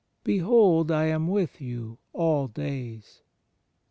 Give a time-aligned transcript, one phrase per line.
[0.23, 3.21] "Behold, I am with you all days."